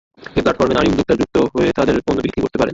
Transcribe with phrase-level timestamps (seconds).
[0.39, 2.69] এ প্ল্যাটফর্মে নারী উদ্যোক্তারা যুক্ত হয়ে তাদের পণ্য বিক্রি করতে পারেন।